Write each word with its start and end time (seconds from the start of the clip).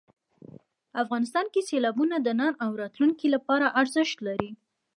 افغانستان 1.03 1.45
کې 1.53 1.65
سیلابونه 1.69 2.15
د 2.21 2.27
نن 2.39 2.53
او 2.63 2.71
راتلونکي 2.81 3.27
لپاره 3.35 3.65
ارزښت 3.81 4.17
لري. 4.27 4.49